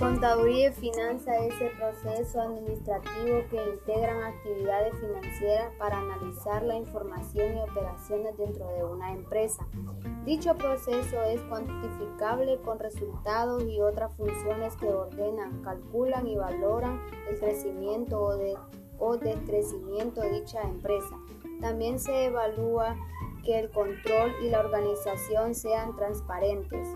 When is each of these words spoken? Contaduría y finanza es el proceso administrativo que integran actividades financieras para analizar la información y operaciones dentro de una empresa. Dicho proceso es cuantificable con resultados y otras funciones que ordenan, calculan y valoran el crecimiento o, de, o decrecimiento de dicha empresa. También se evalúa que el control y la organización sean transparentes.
Contaduría 0.00 0.70
y 0.70 0.72
finanza 0.72 1.36
es 1.44 1.60
el 1.60 1.72
proceso 1.72 2.40
administrativo 2.40 3.42
que 3.50 3.62
integran 3.68 4.22
actividades 4.22 4.94
financieras 4.98 5.74
para 5.78 5.98
analizar 5.98 6.62
la 6.62 6.74
información 6.76 7.58
y 7.58 7.60
operaciones 7.60 8.34
dentro 8.38 8.66
de 8.68 8.82
una 8.82 9.12
empresa. 9.12 9.66
Dicho 10.24 10.56
proceso 10.56 11.22
es 11.24 11.42
cuantificable 11.42 12.58
con 12.62 12.78
resultados 12.78 13.62
y 13.64 13.82
otras 13.82 14.10
funciones 14.14 14.74
que 14.76 14.86
ordenan, 14.86 15.60
calculan 15.62 16.26
y 16.26 16.36
valoran 16.36 16.98
el 17.28 17.38
crecimiento 17.38 18.22
o, 18.22 18.36
de, 18.38 18.56
o 18.98 19.18
decrecimiento 19.18 20.22
de 20.22 20.40
dicha 20.40 20.62
empresa. 20.62 21.14
También 21.60 21.98
se 21.98 22.24
evalúa 22.24 22.96
que 23.44 23.58
el 23.58 23.70
control 23.70 24.32
y 24.42 24.48
la 24.48 24.60
organización 24.60 25.54
sean 25.54 25.94
transparentes. 25.94 26.88